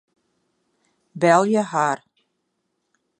[1.19, 1.99] Belje har.